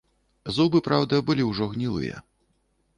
[0.55, 2.15] Зубы, праўда, былі ўжо гнілыя.